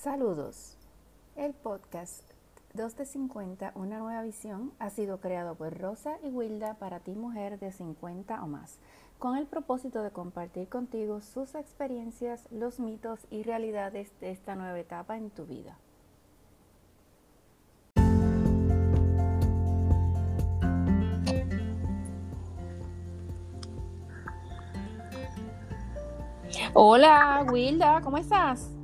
[0.00, 0.76] Saludos.
[1.34, 2.22] El podcast
[2.74, 7.16] 2 de 50, una nueva visión, ha sido creado por Rosa y Wilda para ti
[7.16, 8.78] mujer de 50 o más,
[9.18, 14.78] con el propósito de compartir contigo sus experiencias, los mitos y realidades de esta nueva
[14.78, 15.76] etapa en tu vida.
[26.72, 28.77] Hola, Wilda, ¿cómo estás?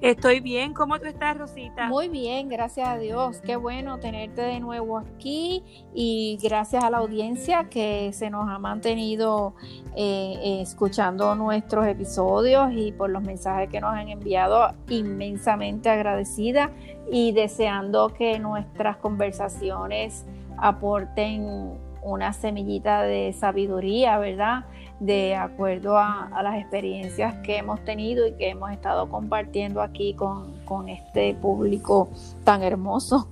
[0.00, 1.88] Estoy bien, ¿cómo tú estás, Rosita?
[1.88, 3.40] Muy bien, gracias a Dios.
[3.44, 8.60] Qué bueno tenerte de nuevo aquí y gracias a la audiencia que se nos ha
[8.60, 9.54] mantenido
[9.96, 16.70] eh, escuchando nuestros episodios y por los mensajes que nos han enviado, inmensamente agradecida
[17.10, 20.24] y deseando que nuestras conversaciones
[20.58, 24.64] aporten una semillita de sabiduría, ¿verdad?
[25.00, 30.88] de acuerdo a, las experiencias que hemos tenido y que hemos estado compartiendo aquí con,
[30.88, 32.08] este público
[32.44, 33.28] tan hermoso.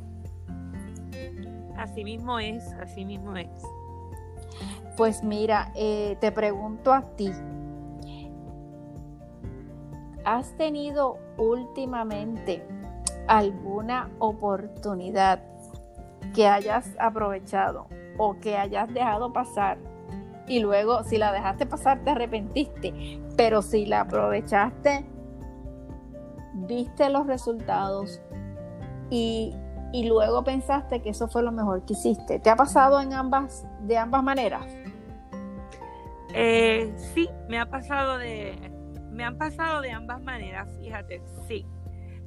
[1.77, 3.48] Así mismo es, así mismo es.
[4.97, 7.30] Pues mira, eh, te pregunto a ti,
[10.25, 12.67] ¿has tenido últimamente
[13.27, 15.42] alguna oportunidad
[16.34, 19.78] que hayas aprovechado o que hayas dejado pasar
[20.48, 25.05] y luego si la dejaste pasar te arrepentiste, pero si la aprovechaste,
[26.55, 28.20] viste los resultados
[29.11, 29.55] y,
[29.92, 32.39] luego pensaste que eso fue lo mejor que hiciste.
[32.39, 34.67] ¿Te ha pasado en ambas, de ambas maneras?
[36.34, 38.70] Eh, sí, me ha pasado de,
[39.11, 41.67] me han pasado de ambas maneras, fíjate, sí.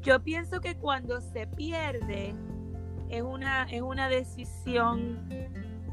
[0.01, 2.33] Yo pienso que cuando se pierde
[3.09, 5.19] es una, es una decisión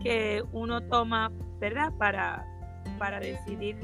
[0.07, 1.93] que uno toma ¿verdad?
[1.99, 2.47] Para,
[2.99, 3.77] para decidir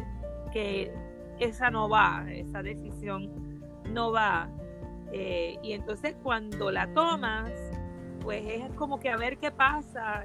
[0.52, 0.92] que
[1.38, 4.48] esa no va, esa decisión no va.
[5.12, 7.52] Eh, y entonces cuando la tomas,
[8.20, 10.24] pues es como que a ver qué pasa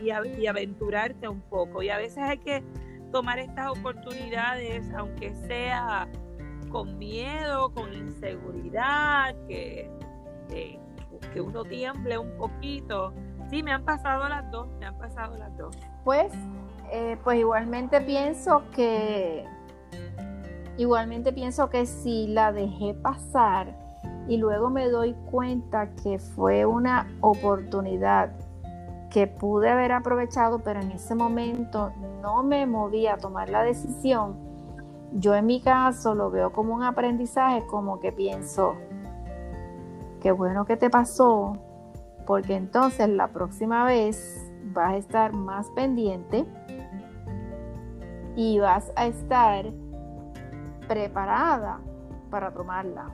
[0.00, 1.82] y, y, aventurarte un poco.
[1.82, 2.62] Y a veces hay que
[3.12, 6.08] tomar estas oportunidades, aunque sea
[6.70, 9.88] con miedo, con inseguridad, que,
[10.50, 10.78] eh,
[11.32, 13.12] que uno tiemble un poquito.
[13.50, 15.76] Sí, me han pasado las dos, me han pasado las dos.
[16.04, 16.32] Pues
[16.90, 19.44] eh, pues igualmente pienso que
[20.76, 23.74] igualmente pienso que si la dejé pasar
[24.28, 28.32] y luego me doy cuenta que fue una oportunidad
[29.10, 34.36] que pude haber aprovechado, pero en ese momento no me moví a tomar la decisión,
[35.12, 38.74] yo en mi caso lo veo como un aprendizaje, como que pienso,
[40.20, 41.56] qué bueno que te pasó,
[42.26, 46.44] porque entonces la próxima vez vas a estar más pendiente
[48.36, 49.66] y vas a estar
[50.88, 51.80] preparada
[52.30, 53.10] para tomarla.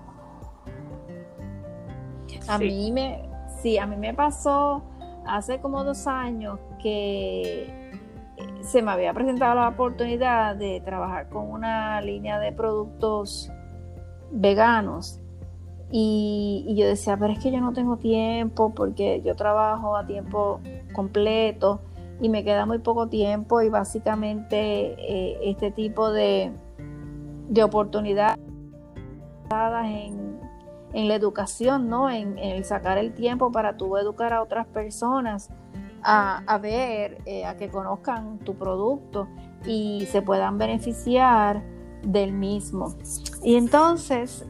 [2.48, 3.28] A mí me,
[3.60, 4.82] sí, a mí me pasó
[5.27, 7.92] hace como dos años que
[8.62, 13.50] se me había presentado la oportunidad de trabajar con una línea de productos
[14.31, 15.21] veganos
[15.93, 20.61] y, yo decía, pero es que yo no tengo tiempo porque yo trabajo a tiempo
[20.93, 21.81] completo
[22.21, 26.53] y me queda muy poco tiempo y básicamente eh, este tipo de,
[27.49, 28.39] de oportunidades
[29.84, 30.39] en,
[30.93, 32.09] en, la educación, ¿no?
[32.09, 35.51] En, el sacar el tiempo para tú educar a otras personas
[36.03, 39.28] a, ver, eh, a que conozcan tu producto
[39.67, 41.62] y se puedan beneficiar
[42.03, 42.95] del mismo.
[43.43, 44.47] Y entonces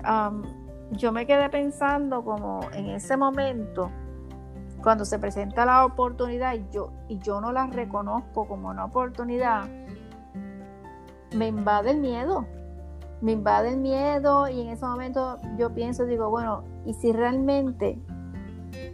[0.90, 3.90] yo me quedé pensando como en ese momento,
[4.82, 9.68] cuando se presenta la oportunidad y yo, y yo no la reconozco como una oportunidad,
[11.34, 12.46] me invade el miedo.
[13.20, 17.98] Me invade el miedo y en ese momento yo pienso, digo, bueno, ¿y si realmente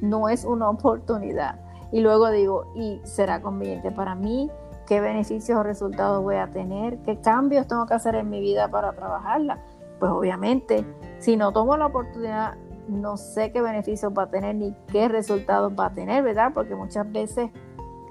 [0.01, 1.61] no es una oportunidad?
[1.93, 4.51] Y luego digo, ¿y será conveniente para mí?
[4.87, 6.99] ¿Qué beneficios o resultados voy a tener?
[7.03, 9.61] ¿Qué cambios tengo que hacer en mi vida para trabajarla?
[9.99, 10.84] Pues obviamente,
[11.19, 12.54] si no tomo la oportunidad
[12.89, 16.53] no sé qué beneficios va a tener ni qué resultados va a tener, ¿verdad?
[16.54, 17.51] Porque muchas veces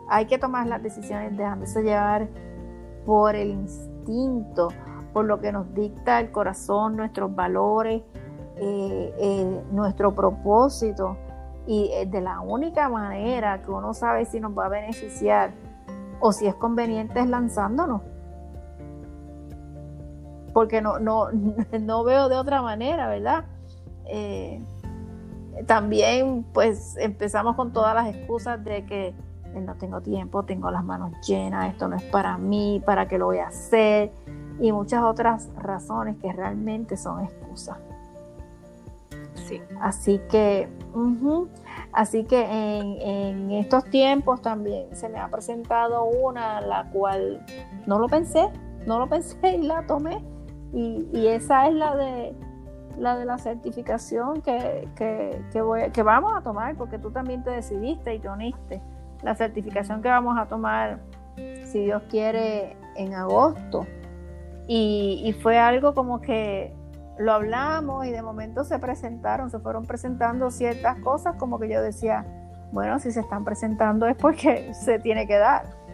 [0.07, 2.27] hay que tomar las decisiones dejándose llevar
[3.05, 4.69] por el instinto,
[5.13, 8.01] por lo que nos dicta el corazón, nuestros valores,
[8.57, 11.17] eh, eh, nuestro propósito.
[11.67, 15.51] Y de la única manera que uno sabe si nos va a beneficiar
[16.19, 18.01] o si es conveniente es lanzándonos.
[20.55, 21.27] Porque no, no,
[21.81, 23.43] no veo de otra manera, ¿verdad?
[24.05, 24.63] Eh,
[25.67, 30.85] también pues empezamos con todas las excusas de que eh, no tengo tiempo, tengo las
[30.85, 34.13] manos llenas, esto no es para mí, para qué lo voy a hacer
[34.61, 37.77] y muchas otras razones que realmente son excusas.
[39.49, 39.61] Sí.
[39.81, 40.69] Así que,
[41.91, 47.45] así que en, estos tiempos también se me ha presentado una la cual
[47.87, 48.49] no lo pensé,
[48.87, 50.23] no lo pensé y la tomé.
[50.75, 52.35] Y, y esa es la de
[52.97, 57.49] la de la certificación que, que, que, que vamos a tomar, porque tú también te
[57.49, 58.81] decidiste y te uniste.
[59.23, 60.99] La certificación que vamos a tomar,
[61.63, 63.85] si Dios quiere, en agosto.
[64.67, 66.73] Y, y fue algo como que
[67.17, 71.81] lo hablamos y de momento se presentaron, se fueron presentando ciertas cosas como que yo
[71.81, 72.25] decía,
[72.71, 75.84] bueno, si se están presentando es porque se tiene que dar.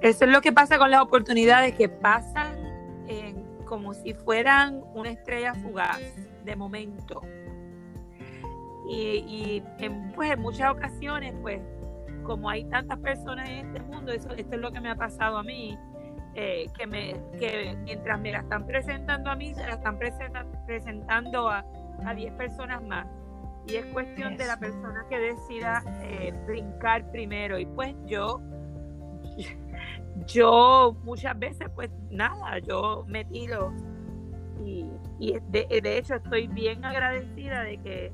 [0.00, 2.68] Eso es lo que pasa con las oportunidades que pasan
[3.68, 6.00] como si fueran una estrella fugaz
[6.44, 7.20] de momento.
[8.90, 11.60] Y, en, pues en muchas ocasiones, pues
[12.24, 15.36] como hay tantas personas en este mundo, eso, esto es lo que me ha pasado
[15.36, 15.78] a mí,
[16.34, 19.98] eh, que, me, que mientras me la están presentando a mí, se la están
[20.66, 21.66] presentando a,
[22.06, 23.06] a 10 personas más.
[23.66, 27.58] Y es cuestión de la persona que decida eh, brincar primero.
[27.58, 28.40] Y pues yo,
[30.26, 33.72] yo muchas veces, pues nada, yo me tiro.
[34.64, 34.86] Y,
[35.18, 38.12] y de, de hecho estoy bien agradecida de que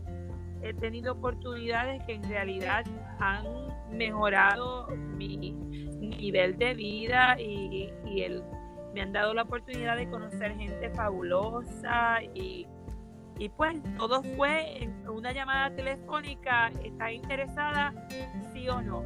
[0.65, 2.85] he tenido oportunidades que en realidad
[3.19, 3.45] han
[3.91, 5.53] mejorado mi
[6.01, 7.93] nivel de vida y,
[8.23, 8.43] el,
[8.95, 12.67] me han dado la oportunidad de conocer gente fabulosa y,
[13.39, 17.93] y pues todo fue una llamada telefónica, ¿está interesada?
[18.53, 19.03] Sí o no.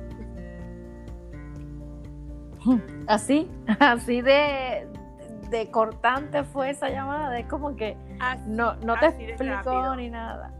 [3.06, 4.86] Así, así de,
[5.50, 7.96] de cortante fue esa llamada, es como que
[8.46, 10.52] no, no te explicó ni nada.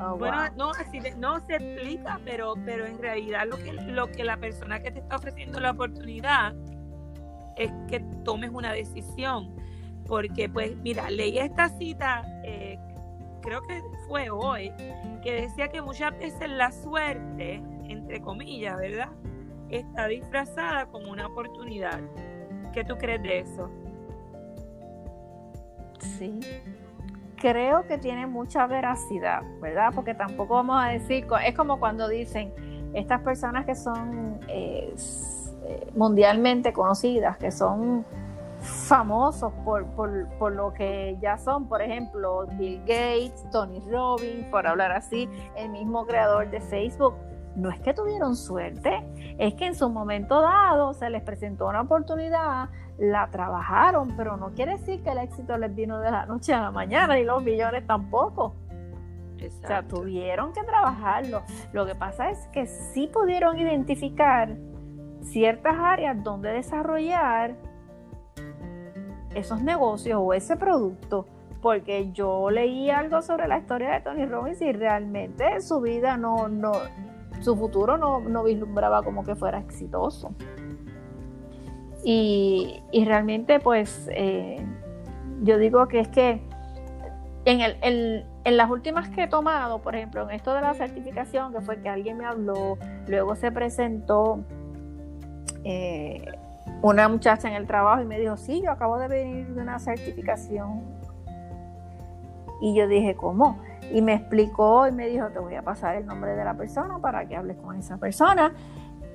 [0.00, 4.24] Oh, bueno, no, así no se explica, pero, pero en realidad lo que, lo que
[4.24, 6.54] la persona que te está ofreciendo la oportunidad
[7.56, 9.54] es que tomes una decisión.
[10.06, 12.78] Porque, pues, mira, leí esta cita, eh,
[13.40, 14.70] creo que fue hoy,
[15.22, 19.08] que decía que muchas veces la suerte, entre comillas, ¿verdad?
[19.70, 22.00] Está disfrazada como una oportunidad.
[22.72, 23.70] ¿Qué tú crees de eso?
[25.98, 26.40] Sí,
[27.36, 29.92] creo que tiene mucha veracidad, ¿verdad?
[29.94, 32.52] Porque tampoco vamos a decir, es como cuando dicen,
[32.94, 34.94] estas personas que son eh,
[35.66, 38.04] eh, mundialmente conocidas, que son
[38.60, 39.84] famosos por,
[40.38, 45.68] por, lo que ya son, por ejemplo, Bill Gates, Tony Robbins, por hablar así, el
[45.68, 47.14] mismo creador de Facebook,
[47.56, 49.04] no es que tuvieron suerte,
[49.38, 52.68] es que en su momento dado se les presentó una oportunidad
[52.98, 56.60] la trabajaron, pero no quiere decir que el éxito les vino de la noche a
[56.60, 58.54] la mañana y los millones tampoco.
[59.34, 61.42] O sea, tuvieron que trabajarlo.
[61.72, 64.56] Lo que pasa es que sí pudieron identificar
[65.22, 67.56] ciertas áreas donde desarrollar
[69.34, 71.26] esos negocios o ese producto,
[71.60, 76.48] porque yo leí algo sobre la historia de Tony Robbins y realmente su vida no,
[76.48, 76.72] no,
[77.40, 80.30] su futuro no, no vislumbraba como que fuera exitoso.
[82.04, 84.64] Y, realmente pues eh,
[85.42, 86.42] yo digo que es que
[87.46, 91.52] en, el, en las últimas que he tomado, por ejemplo, en esto de la certificación,
[91.52, 94.44] que fue que alguien me habló, luego se presentó
[95.64, 96.24] eh,
[96.82, 99.78] una muchacha en el trabajo y me dijo, sí, yo acabo de venir de una
[99.78, 100.82] certificación.
[102.60, 103.58] Y yo dije, ¿cómo?
[103.92, 106.98] Y me explicó y me dijo, te voy a pasar el nombre de la persona
[106.98, 108.52] para que hables con esa persona.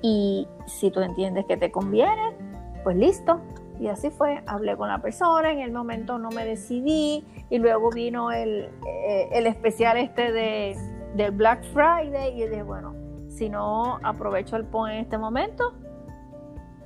[0.02, 2.34] Y si tú entiendes que te conviene,
[2.82, 3.40] pues listo.
[3.78, 7.90] Y así fue, hablé con la persona, en el momento no me decidí y luego
[7.90, 10.76] vino el, eh, el especial este de,
[11.14, 12.94] del Black Friday y yo dije, bueno,
[13.28, 15.72] si no aprovecho el PON en este momento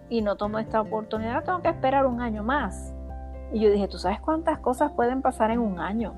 [0.09, 2.95] y no tomo esta oportunidad, tengo que esperar un año más.
[3.53, 6.15] Y yo dije, ¿tú sabes cuántas cosas pueden pasar en un año?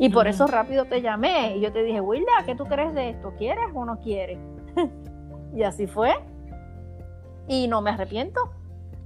[0.00, 3.10] Y por eso rápido te llamé y yo te dije, Wilda, ¿qué tú crees de
[3.10, 3.34] esto?
[3.36, 4.38] ¿Quieres o no quieres?
[5.54, 6.14] y así fue.
[7.46, 8.50] Y no me arrepiento.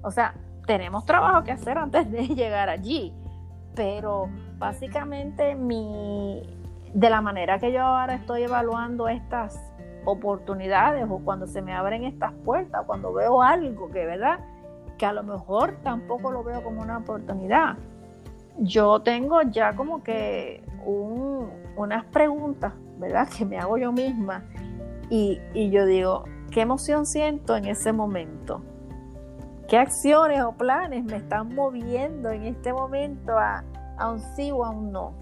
[0.03, 0.35] O sea,
[0.69, 3.13] tenemos trabajo que hacer antes de llegar allí,
[3.75, 6.49] pero básicamente mi,
[6.95, 9.61] de la manera que yo ahora estoy evaluando estas
[10.05, 14.39] oportunidades o cuando se me abren estas puertas, cuando veo algo que, ¿verdad?
[14.97, 17.79] Que a lo mejor tampoco lo veo como una oportunidad.
[18.59, 23.29] Yo tengo ya como que unas preguntas, ¿verdad?
[23.37, 24.45] Que me hago yo misma
[25.11, 28.63] y, y yo digo, ¿qué emoción siento en ese momento?
[29.69, 33.65] ¿Qué acciones o planes me están moviendo en este momento a,
[34.11, 35.15] un sí o a un no?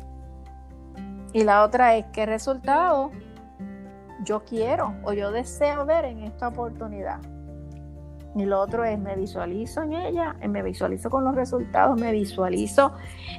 [1.32, 3.10] Y la otra es, ¿qué resultado
[4.24, 7.20] yo quiero o yo deseo ver en esta oportunidad?
[8.34, 12.92] Y lo otro es, me visualizo en ella, me visualizo con los resultados, me visualizo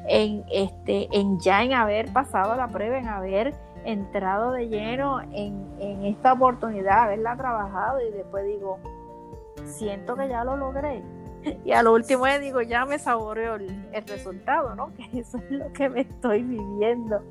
[0.07, 5.67] en, este, en ya en haber pasado la prueba, en haber entrado de lleno en,
[5.79, 8.77] en esta oportunidad, haberla trabajado y después digo,
[9.65, 11.03] siento que ya lo logré.
[11.65, 14.91] Y a lo último digo, ya me saboreo el resultado, ¿no?
[15.12, 17.21] Que eso es lo que me estoy viviendo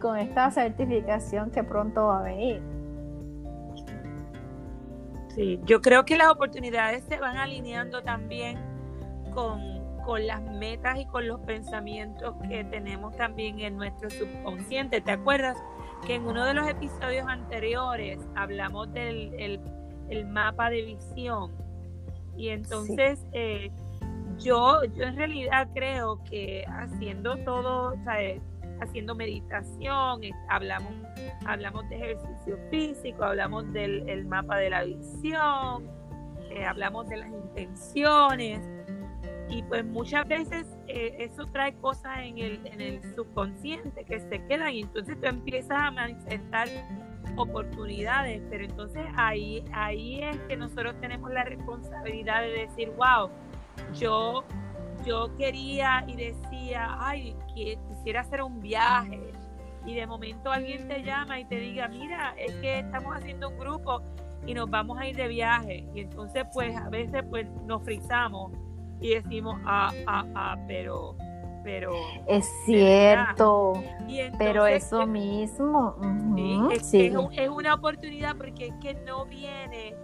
[0.00, 2.62] con esta certificación que pronto va a venir.
[5.34, 8.58] Sí, yo creo que las oportunidades se van alineando también
[9.32, 9.80] con,
[10.26, 15.00] las metas y con los pensamientos que tenemos también en nuestro subconsciente.
[15.00, 15.56] ¿Te acuerdas
[16.04, 19.60] que en uno de los episodios anteriores hablamos del
[20.08, 21.52] el, mapa de visión?
[22.36, 23.70] Y entonces eh,
[24.40, 28.16] yo, yo en realidad creo que haciendo todo, o sea,
[28.80, 30.92] haciendo meditación, hablamos,
[31.46, 35.88] hablamos de ejercicio físico, hablamos del mapa de la visión,
[36.50, 38.60] eh, hablamos de las intenciones.
[39.48, 44.44] Y pues muchas veces eh, eso trae cosas en el, en el subconsciente que se
[44.46, 44.72] quedan.
[44.72, 46.68] Y entonces tú empiezas a manifestar
[47.36, 53.30] oportunidades, pero entonces ahí, ahí es que nosotros tenemos la responsabilidad de decir, wow,
[53.98, 54.44] yo
[55.04, 57.34] yo quería y decía, ay,
[57.88, 59.32] quisiera hacer un viaje.
[59.86, 63.58] Y de momento alguien te llama y te diga, mira, es que estamos haciendo un
[63.58, 64.02] grupo
[64.46, 65.86] y nos vamos a ir de viaje.
[65.94, 68.52] Y entonces, pues, a veces, pues, nos frizamos
[69.00, 71.16] y decimos, ah, ah, ah, pero,
[71.64, 71.92] pero...
[72.26, 73.82] Es cierto,
[74.38, 75.96] pero eso mismo.
[76.70, 79.94] es, es una oportunidad porque es que no viene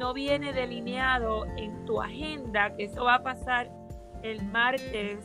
[0.00, 3.70] no viene delineado en tu agenda que eso va a pasar
[4.22, 5.18] el martes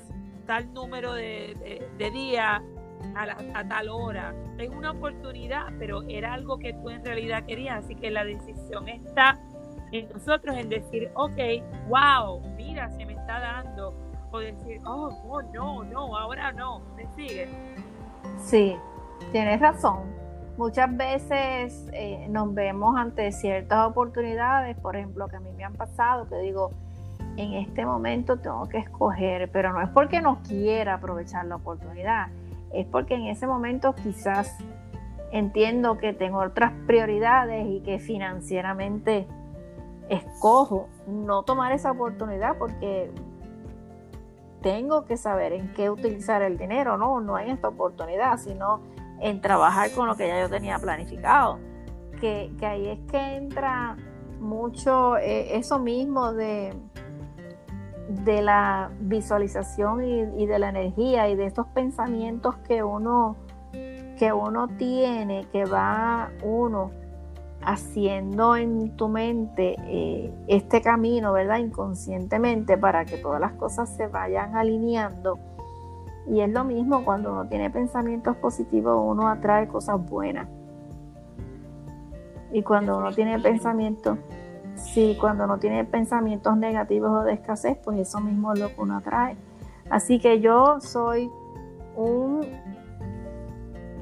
[0.45, 2.61] tal número de, de, día
[3.15, 4.33] a, tal hora.
[4.57, 8.87] Es una oportunidad, pero era algo que tú en realidad querías, así que la decisión
[8.87, 9.39] está
[9.91, 11.37] en nosotros en decir, ok,
[11.87, 13.93] wow, mira, se me está dando,
[14.31, 17.47] o decir, oh, oh no, no, ahora no, me sigue.
[18.39, 18.75] Sí,
[19.31, 20.15] tienes razón.
[20.57, 25.73] Muchas veces eh, nos vemos ante ciertas oportunidades, por ejemplo, que a mí me han
[25.73, 26.71] pasado, que digo,
[27.37, 32.27] en este momento tengo que escoger, pero no es porque no quiera aprovechar la oportunidad,
[32.73, 34.57] es porque en ese momento quizás
[35.31, 39.27] entiendo que tengo otras prioridades y que financieramente
[40.09, 43.11] escojo no tomar esa oportunidad porque
[44.61, 48.81] tengo que saber en qué utilizar el dinero, no, no en esta oportunidad, sino
[49.19, 51.59] en trabajar con lo que ya yo tenía planificado.
[52.19, 53.95] Que, ahí es que entra
[54.39, 56.73] mucho eh, eso mismo de
[58.07, 63.35] de la visualización y, de la energía y de estos pensamientos que uno
[64.17, 66.91] que uno tiene, que va uno
[67.61, 71.57] haciendo en tu mente eh, este camino, ¿verdad?
[71.57, 75.37] Inconscientemente para que todas las cosas se vayan alineando.
[76.27, 80.47] Y es lo mismo cuando uno tiene pensamientos positivos, uno atrae cosas buenas.
[82.53, 84.17] Y cuando uno tiene pensamientos
[84.75, 88.81] Sí, cuando no tiene pensamientos negativos o de escasez, pues eso mismo es lo que
[88.81, 89.37] uno atrae.
[89.89, 91.29] Así que yo soy
[91.95, 92.45] un,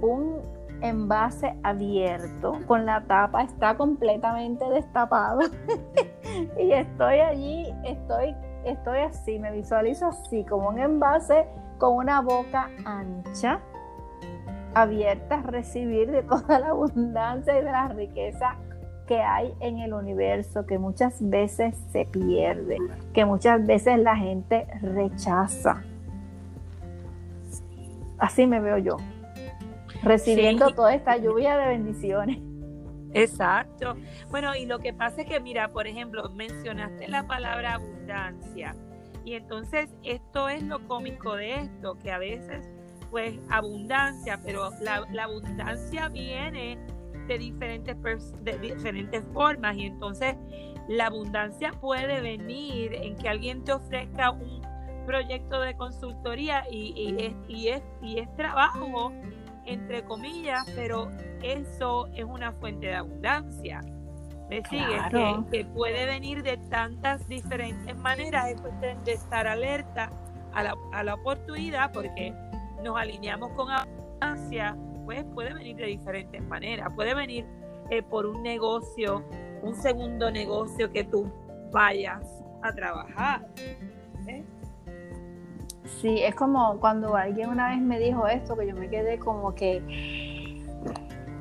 [0.01, 0.41] un
[0.81, 5.41] envase abierto, con la tapa está completamente destapado.
[6.59, 12.69] y estoy allí, estoy, estoy así, me visualizo así, como un envase con una boca
[12.85, 13.59] ancha,
[14.73, 18.57] abierta a recibir de toda la abundancia y de la riqueza
[19.07, 22.77] que hay en el universo que muchas veces se pierde,
[23.13, 25.83] que muchas veces la gente rechaza.
[28.17, 28.97] Así me veo yo,
[30.01, 32.39] recibiendo toda esta lluvia de bendiciones.
[33.13, 33.95] Exacto.
[34.31, 38.75] Bueno, y lo que pasa es que, mira, por ejemplo, mencionaste la palabra abundancia.
[39.25, 42.67] Y entonces esto es lo cómico de esto, que a veces,
[43.11, 46.77] pues, abundancia, pero la, la abundancia viene
[47.27, 47.95] de diferentes,
[48.43, 50.35] de diferentes formas y entonces
[50.87, 54.61] la abundancia puede venir en que alguien te ofrezca un
[55.05, 59.11] proyecto de consultoría y, es, y, es, y es trabajo,
[59.65, 61.09] entre comillas, pero
[61.41, 63.81] eso es una fuente de abundancia.
[64.49, 64.97] ¿Me sigue?
[65.51, 70.11] Que, puede venir de tantas diferentes maneras, es cuestión de estar alerta
[70.53, 72.33] a la, a la oportunidad porque
[72.83, 76.91] nos alineamos con abundancia pues puede venir de diferentes maneras.
[76.95, 77.45] Puede venir
[77.89, 79.23] eh, por un negocio,
[79.61, 81.31] un segundo negocio que tú
[81.71, 83.47] vayas a trabajar.
[84.27, 84.43] ¿eh?
[85.85, 89.53] Sí, es como cuando alguien una vez me dijo esto, que yo me quedé como
[89.53, 89.81] que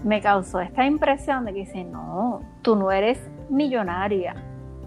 [0.04, 4.35] me causó esta impresión de que dice, no, tú no eres millonaria,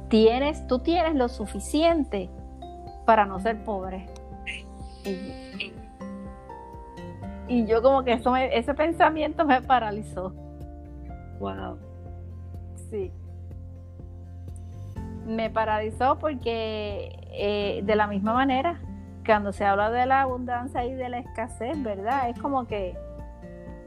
[0.10, 2.30] tienes, tú tienes lo suficiente
[3.06, 4.08] para no ser pobre.
[5.06, 5.72] Y,
[7.48, 10.34] yo como que eso ese pensamiento me paralizó.
[11.40, 11.78] Wow.
[12.90, 13.12] Sí.
[15.26, 18.80] Me paralizó porque eh, de la misma manera,
[19.26, 22.30] cuando se habla de la abundancia y de la escasez, ¿verdad?
[22.30, 22.96] Es como que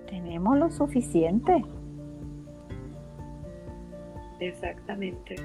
[0.09, 1.65] tenemos lo suficiente.
[4.41, 5.37] Exactamente.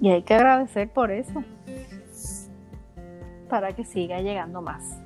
[0.00, 1.42] Y hay que agradecer por eso,
[3.48, 5.00] para que siga llegando más.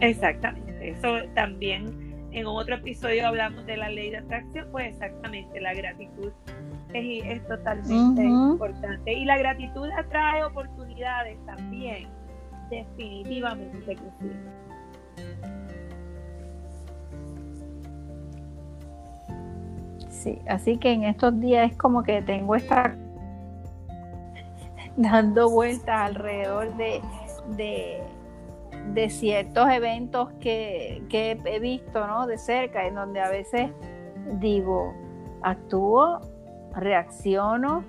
[0.00, 5.74] Exactamente, eso también en otro episodio hablamos de la ley de atracción, pues exactamente, la
[5.74, 6.32] gratitud
[6.92, 9.12] es, totalmente importante.
[9.12, 12.08] Y la gratitud atrae oportunidades también,
[12.70, 14.32] definitivamente que sí.
[20.08, 22.94] Sí, así que en estos días es como que tengo esta
[24.96, 27.00] dando vueltas alrededor de,
[27.56, 28.02] de,
[29.08, 32.26] ciertos eventos que, que, he visto ¿no?
[32.26, 33.70] de cerca, en donde a veces
[34.40, 34.94] digo,
[35.42, 36.20] actúo,
[36.74, 37.84] reacciono,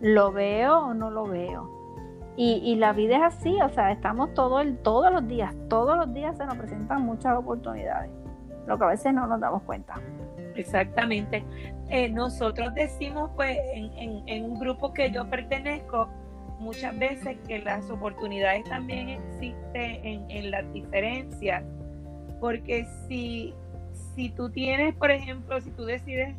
[0.00, 1.68] lo veo o no lo veo.
[2.36, 5.96] Y, y, la vida es así, o sea, estamos todo el, todos los días, todos
[5.96, 8.10] los días se nos presentan muchas oportunidades,
[8.66, 10.00] lo que a veces no nos damos cuenta.
[10.54, 11.44] Exactamente.
[11.88, 16.08] Eh, nosotros decimos, pues, en, un grupo que yo pertenezco,
[16.60, 21.64] muchas veces que las oportunidades también existen en, las diferencias,
[22.38, 23.54] porque si,
[24.14, 26.36] si tú tienes, por ejemplo, si tú decides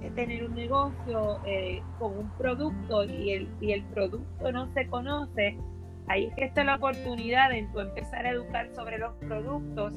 [0.00, 4.86] eh, tener un negocio eh, con un producto y el, y el producto no se
[4.86, 5.58] conoce,
[6.06, 9.94] ahí es que está la oportunidad de tú empezar a educar sobre los productos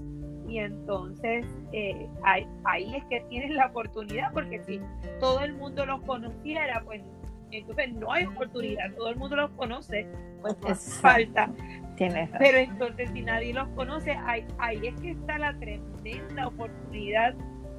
[0.48, 4.82] y entonces eh, ahí, es que tienes la oportunidad, porque si
[5.20, 7.02] todo el mundo los conociera, pues
[7.51, 10.08] entonces no hay oportunidad, todo el mundo los conoce,
[10.42, 11.50] pues falta.
[11.96, 17.34] Tienes Pero entonces si nadie los conoce, ahí, ahí es que está la tremenda oportunidad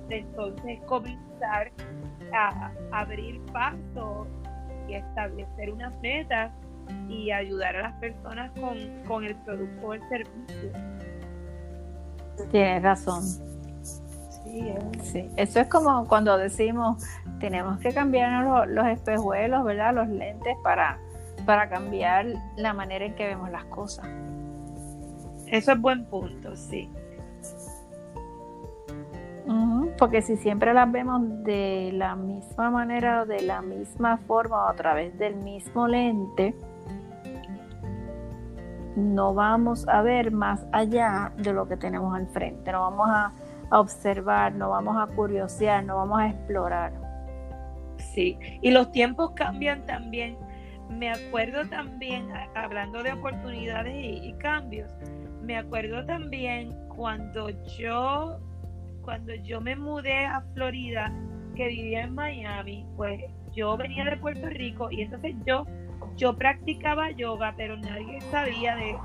[0.08, 1.70] de entonces comenzar
[2.32, 4.26] a abrir paso
[4.88, 6.52] y establecer unas metas
[7.08, 10.72] y ayudar a las personas con, con el producto o el servicio.
[12.50, 13.22] Tienes razón.
[15.02, 17.04] Sí, Eso es como cuando decimos,
[17.40, 19.94] tenemos que cambiar los, espejuelos, ¿verdad?
[19.94, 20.98] Los lentes para,
[21.46, 24.06] para cambiar la manera en que vemos las cosas.
[25.46, 26.90] Eso es buen punto, sí.
[29.98, 34.68] porque si siempre las vemos de la misma manera o de la misma forma o
[34.68, 36.54] a través del mismo lente,
[38.96, 43.32] no vamos a ver más allá de lo que tenemos al frente, no vamos a,
[43.70, 46.92] observar, no vamos a curiosear, no vamos a explorar.
[47.96, 50.36] Sí, y los tiempos cambian también.
[50.88, 54.90] Me acuerdo también, hablando de oportunidades y, cambios,
[55.42, 58.38] me acuerdo también cuando yo,
[59.02, 61.12] cuando yo me mudé a Florida,
[61.54, 63.20] que vivía en Miami, pues
[63.54, 65.66] yo venía de Puerto Rico y entonces yo
[66.18, 68.96] yo practicaba yoga, pero nadie sabía de,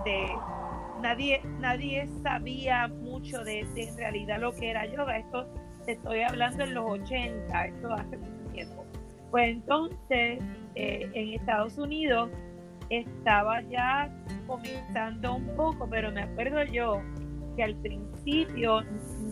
[1.03, 5.17] nadie, nadie sabía mucho de, en realidad lo que era yoga.
[5.17, 5.47] Esto
[5.85, 8.85] te estoy hablando en los 80, esto hace mucho tiempo.
[9.29, 10.41] Pues entonces,
[10.75, 12.31] eh, en Estados Unidos
[12.89, 14.09] estaba ya
[14.47, 17.01] comenzando un poco, pero me acuerdo yo
[17.55, 18.81] que al principio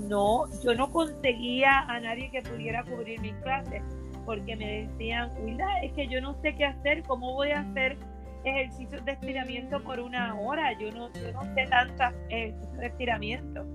[0.10, 3.82] no, yo no conseguía a nadie que pudiera cubrir mis clases
[4.26, 7.98] porque me decían, Wilda, es que yo no sé qué hacer, ¿cómo voy a hacer
[8.44, 10.78] ejercicios de estiramiento por una hora?
[10.80, 13.66] Yo no, no sé tantos ejercicios de estiramiento.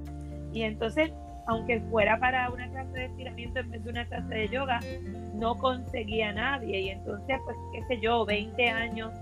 [0.53, 1.13] Y entonces,
[1.47, 4.81] aunque fuera para una clase de estiramiento en vez de una clase de yoga,
[5.35, 6.81] no conseguía a nadie.
[6.81, 9.13] Y entonces, pues, qué sé yo, 20 años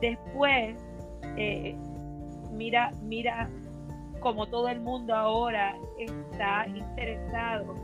[0.00, 0.76] después,
[1.36, 1.74] eh,
[2.52, 3.48] mira, mira
[4.20, 7.74] como todo el mundo ahora está interesado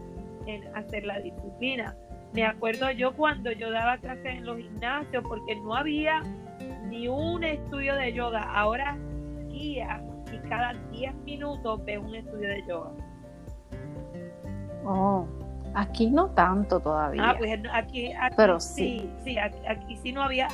[0.47, 1.95] en hacer la disciplina.
[2.33, 6.23] Me acuerdo yo cuando yo daba clases en los gimnasios porque no había
[6.91, 8.43] ni un estudio de yoga.
[8.53, 8.99] Ahora
[9.49, 12.91] guía y cada 10 minutos ve un estudio de yoga.
[14.85, 15.27] Oh,
[15.75, 17.31] aquí no tanto todavía.
[17.31, 20.49] Ah, pues aquí, Pero sí, sí, aquí, sí no había,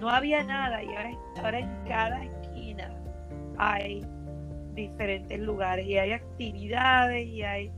[0.00, 1.10] no había nada y ahora,
[1.42, 2.90] ahora en cada esquina
[3.58, 4.04] hay
[4.74, 7.72] diferentes lugares y hay actividades y hay,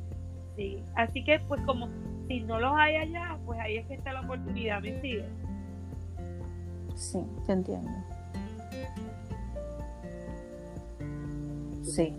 [0.56, 0.82] sí.
[0.94, 1.88] Así que pues como
[2.28, 5.24] si no los hay allá, pues ahí es que está la oportunidad, ¿me sigue?
[6.96, 7.90] Sí, te entiendo.
[11.82, 12.16] Sí.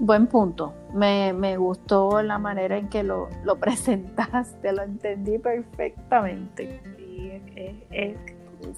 [0.00, 0.74] Buen punto.
[0.92, 6.80] Me, gustó la manera en que lo, lo presentaste, lo entendí perfectamente.
[6.96, 7.32] Sí,
[7.90, 8.16] es,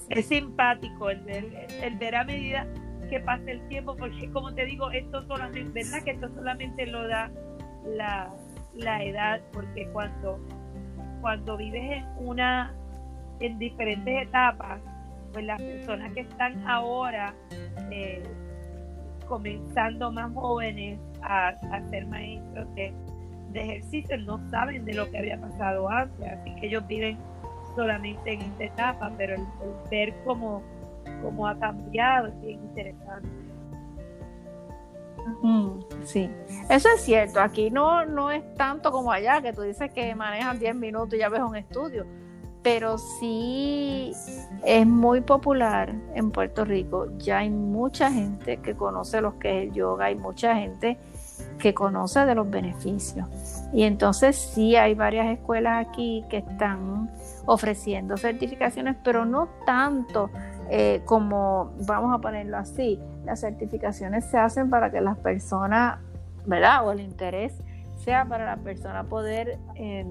[0.08, 2.66] es, simpático el ver, el ver a medida
[3.08, 6.04] que pase el tiempo, porque como te digo, esto solamente, ¿verdad?
[6.04, 7.30] Que esto solamente lo da
[7.86, 8.32] la,
[8.74, 10.38] la edad, porque cuando,
[11.20, 12.74] cuando vives en una,
[13.40, 14.80] en diferentes etapas,
[15.32, 17.34] pues las personas que están ahora
[17.90, 18.22] eh,
[19.26, 21.54] comenzando más jóvenes a,
[21.90, 22.92] ser maestros de,
[23.54, 27.16] ejercicio no saben de lo que había pasado antes, así que ellos viven
[27.76, 29.42] solamente en esta etapa, pero el,
[29.90, 30.60] ver cómo,
[31.22, 33.28] cómo ha cambiado es bien interesante.
[36.02, 36.28] sí,
[36.68, 37.40] eso es cierto.
[37.40, 41.18] Aquí no, no es tanto como allá, que tú dices que manejan 10 minutos y
[41.18, 42.04] ya ves un estudio
[42.64, 44.10] pero sí
[44.64, 47.06] es muy popular en Puerto Rico.
[47.18, 50.98] Ya hay mucha gente que conoce lo que es el yoga, hay mucha gente
[51.58, 53.28] que conoce de los beneficios.
[53.74, 57.10] Y entonces sí hay varias escuelas aquí que están
[57.44, 60.30] ofreciendo certificaciones, pero no tanto
[60.70, 65.98] eh, como, vamos a ponerlo así, las certificaciones se hacen para que las personas,
[66.46, 66.86] ¿verdad?
[66.86, 67.52] O el interés
[67.96, 69.58] sea para la persona poder...
[69.74, 70.06] Eh,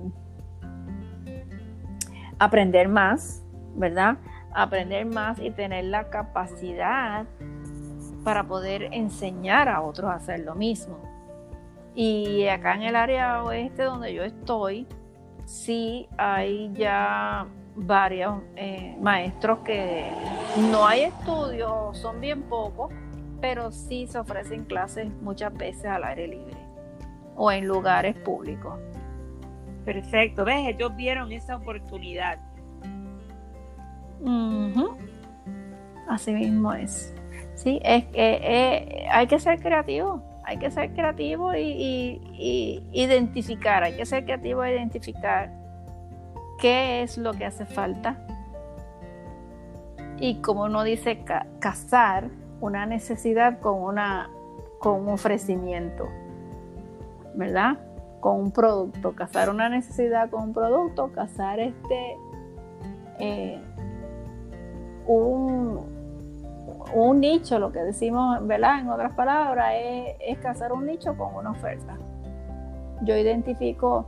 [2.39, 3.43] aprender más,
[3.75, 4.17] ¿verdad?
[4.53, 7.25] Aprender más y tener la capacidad
[8.23, 10.99] para poder enseñar a otros a hacer lo mismo.
[11.95, 14.87] Y acá en el área oeste donde yo estoy,
[15.45, 20.09] sí hay ya varios eh, maestros que
[20.71, 22.91] no hay estudios, son bien pocos,
[23.41, 26.57] pero sí se ofrecen clases muchas veces al aire libre
[27.35, 28.79] o en lugares públicos.
[29.85, 30.67] Perfecto, ¿ves?
[30.67, 32.39] Ellos vieron esa oportunidad.
[36.07, 37.13] Así mismo es.
[37.55, 42.21] Sí, es que eh, hay que ser creativo, hay que ser creativo y,
[42.91, 45.51] identificar, hay que ser creativo e identificar
[46.59, 48.17] qué es lo que hace falta.
[50.19, 51.23] Y como uno dice,
[51.59, 52.29] casar
[52.61, 54.29] una necesidad con, una,
[54.79, 56.07] con un ofrecimiento,
[57.35, 57.77] ¿verdad?
[58.23, 62.17] Con un producto, casar una necesidad con un producto, casar este
[63.19, 63.61] eh,
[65.05, 65.81] un,
[66.93, 68.79] un, nicho, lo que decimos, ¿verdad?
[68.79, 71.97] En otras palabras, es, es casar un nicho con una oferta.
[73.01, 74.05] Yo identifico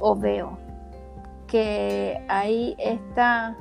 [0.00, 0.56] o veo
[1.46, 3.54] que hay esta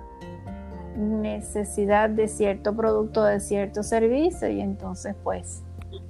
[0.96, 5.63] necesidad de cierto producto, de cierto servicio, y entonces pues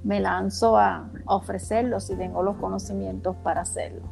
[0.04, 4.02] me lanzo a, ofrecerlo si tengo los conocimientos para hacerlo.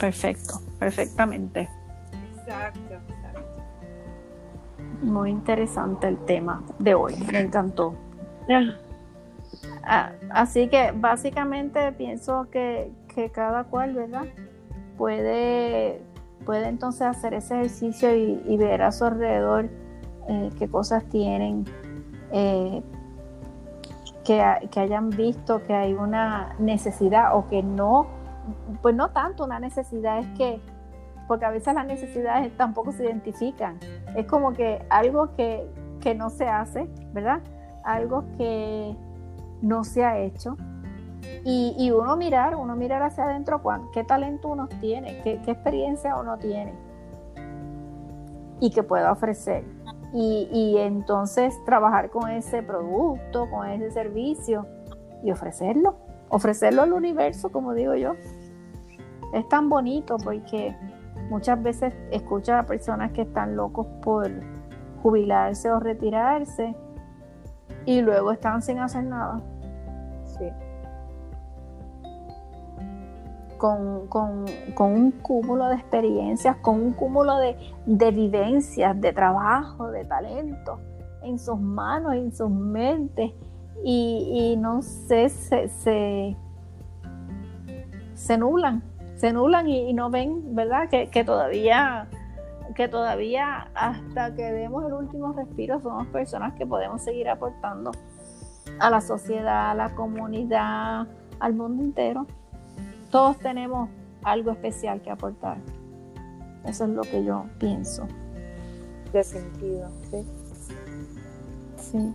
[0.00, 1.68] Perfecto, perfectamente.
[2.38, 3.40] Exacto, exacto.
[5.02, 7.94] Muy interesante el tema de hoy, me encantó.
[9.82, 12.90] Ah, así que básicamente pienso que,
[13.32, 14.26] cada cual, ¿verdad?
[14.96, 16.00] Puede,
[16.46, 19.68] puede entonces hacer ese ejercicio y, ver a su alrededor
[20.28, 21.64] eh, qué cosas tienen
[22.32, 22.82] eh,
[24.28, 28.06] que, hayan visto que hay una necesidad o que no,
[28.82, 30.60] pues no tanto una necesidad, es que,
[31.26, 33.78] porque a veces las necesidades tampoco se identifican,
[34.14, 35.66] es como que algo que,
[36.00, 37.40] que no se hace, ¿verdad?
[37.84, 38.94] Algo que
[39.62, 40.56] no se ha hecho.
[41.44, 43.62] Y, y uno mirar, uno mirar hacia adentro
[43.94, 46.74] qué talento uno tiene, qué, qué experiencia uno tiene
[48.60, 49.64] y que pueda ofrecer
[50.12, 54.66] y, entonces trabajar con ese producto, con ese servicio
[55.22, 55.96] y ofrecerlo,
[56.28, 58.12] ofrecerlo al universo, como digo yo.
[59.34, 60.74] Es tan bonito porque
[61.28, 64.30] muchas veces escucho a personas que están locos por
[65.02, 66.74] jubilarse o retirarse
[67.84, 69.42] y luego están sin hacer nada.
[73.58, 74.08] Con,
[74.78, 80.80] un cúmulo de experiencias, con un cúmulo de, vivencias, de trabajo, de talento
[81.22, 83.32] en sus manos, en sus mentes.
[83.84, 85.68] Y, no sé, se,
[88.14, 88.82] se, nublan,
[89.16, 90.88] se nublan y, no ven, ¿verdad?
[90.88, 92.08] Que, que, todavía
[92.74, 97.92] que todavía hasta que demos el último respiro somos personas que podemos seguir aportando
[98.78, 101.06] a la sociedad, a la comunidad,
[101.40, 102.26] al mundo entero
[103.10, 103.88] todos tenemos
[104.22, 105.58] algo especial que aportar.
[106.64, 108.06] Eso es lo que yo pienso.
[109.12, 110.26] De sentido, sí.
[111.76, 112.14] Sí.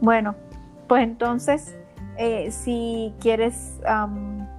[0.00, 0.34] Bueno,
[0.88, 1.76] pues entonces,
[2.16, 3.78] eh, si quieres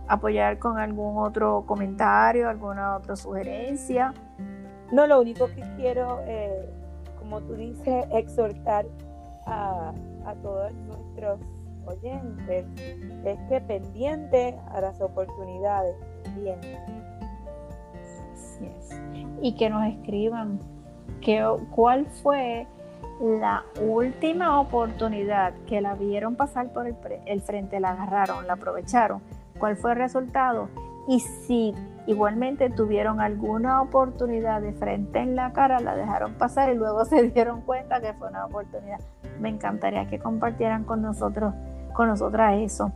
[0.07, 4.13] apoyar con algún otro comentario, alguna otra sugerencia.
[4.91, 6.69] No, lo único que quiero, eh,
[7.19, 8.85] como tú dices, exhortar
[9.45, 9.93] a,
[10.25, 11.39] a todos nuestros
[11.89, 12.65] oyentes
[13.25, 15.95] es que pendiente a las oportunidades
[16.45, 16.57] es.
[19.41, 20.59] Y que nos escriban
[21.21, 22.67] que, cuál fue
[23.21, 29.21] la última oportunidad que la vieron pasar por el frente, la agarraron, la aprovecharon,
[29.57, 30.69] cuál fue el resultado
[31.09, 31.73] y si
[32.05, 37.29] igualmente tuvieron alguna oportunidad de frente en la cara, la dejaron pasar y luego se
[37.29, 38.99] dieron cuenta que fue una oportunidad.
[39.39, 41.53] Me encantaría que compartieran con nosotros,
[41.99, 42.93] con nosotras eso.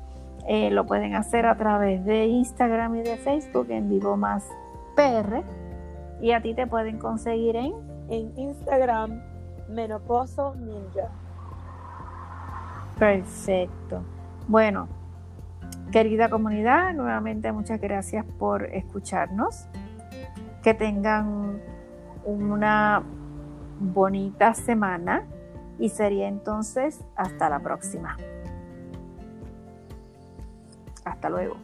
[0.48, 4.48] Eh, lo pueden hacer a través de Instagram y de Facebook en Vivo Más
[4.96, 5.44] PR.
[6.22, 7.74] Y a ti te pueden conseguir en,
[8.08, 9.22] en Instagram
[9.68, 11.10] Menoposo Ninja.
[12.98, 14.04] Perfecto.
[14.48, 14.88] Bueno,
[15.92, 19.68] querida comunidad, nuevamente muchas gracias por escucharnos.
[20.64, 21.60] Que tengan
[22.24, 23.04] una
[23.82, 25.26] bonita semana
[25.78, 28.16] y sería entonces hasta la próxima.
[31.06, 31.58] Hasta luego.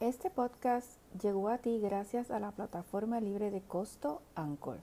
[0.00, 4.80] Este podcast llegó a ti gracias a la plataforma libre de costo Anchor.